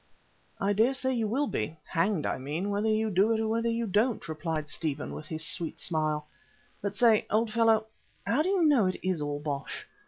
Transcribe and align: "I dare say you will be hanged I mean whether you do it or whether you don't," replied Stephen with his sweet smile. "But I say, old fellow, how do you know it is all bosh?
"I 0.59 0.73
dare 0.73 0.95
say 0.95 1.13
you 1.13 1.27
will 1.27 1.45
be 1.45 1.77
hanged 1.85 2.25
I 2.25 2.39
mean 2.39 2.71
whether 2.71 2.89
you 2.89 3.11
do 3.11 3.33
it 3.33 3.39
or 3.39 3.47
whether 3.47 3.69
you 3.69 3.85
don't," 3.85 4.27
replied 4.27 4.67
Stephen 4.67 5.13
with 5.13 5.27
his 5.27 5.45
sweet 5.45 5.79
smile. 5.79 6.25
"But 6.81 6.93
I 6.93 6.95
say, 7.21 7.27
old 7.29 7.51
fellow, 7.53 7.85
how 8.25 8.41
do 8.41 8.49
you 8.49 8.63
know 8.65 8.87
it 8.87 8.97
is 9.03 9.21
all 9.21 9.39
bosh? 9.39 9.87